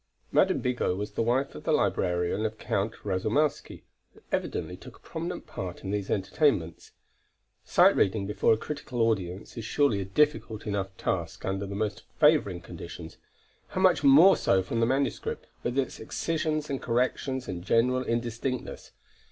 Madame 0.31 0.57
Bigot 0.61 0.97
was 0.97 1.11
the 1.11 1.21
wife 1.21 1.53
of 1.53 1.63
the 1.63 1.71
librarian 1.71 2.43
of 2.43 2.57
Count 2.57 2.93
Rasoumowsky 3.03 3.83
and 4.15 4.23
evidently 4.31 4.75
took 4.75 4.95
a 4.95 4.99
prominent 5.01 5.45
part 5.45 5.83
in 5.83 5.91
these 5.91 6.09
entertainments. 6.09 6.93
Sight 7.65 7.95
reading 7.95 8.25
before 8.25 8.51
a 8.51 8.57
critical 8.57 9.03
audience 9.03 9.55
is 9.57 9.63
surely 9.63 10.01
a 10.01 10.05
difficult 10.05 10.65
enough 10.65 10.97
task 10.97 11.45
under 11.45 11.67
the 11.67 11.75
most 11.75 12.01
favoring 12.19 12.61
conditions; 12.61 13.17
how 13.67 13.81
much 13.81 14.03
more 14.03 14.35
so 14.35 14.63
from 14.63 14.79
the 14.79 14.87
manuscript, 14.87 15.45
with 15.61 15.77
its 15.77 15.99
excisions 15.99 16.67
and 16.67 16.81
corrections 16.81 17.47
and 17.47 17.63
general 17.63 18.01
indistinctness! 18.03 18.93